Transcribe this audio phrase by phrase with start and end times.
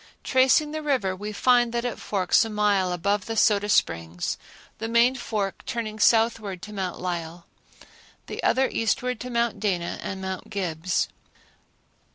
[0.23, 4.35] Tracing the river, we find that it forks a mile above the Soda Springs,
[4.79, 7.45] the main fork turning southward to Mount Lyell,
[8.25, 11.07] the other eastward to Mount Dana and Mount Gibbs.